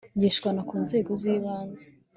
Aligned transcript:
Ngishwanama 0.15 0.67
ku 0.69 0.75
nzego 0.85 1.09
z 1.21 1.23
ibanze 1.33 1.87